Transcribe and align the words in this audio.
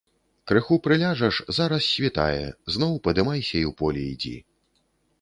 Крыху 0.51 0.77
прыляжаш, 0.87 1.35
зараз 1.59 1.83
світае, 1.97 2.43
зноў 2.77 2.93
падымайся 3.09 3.55
і 3.59 3.65
ў 3.71 3.79
поле 3.83 4.01
ідзі. 4.19 4.37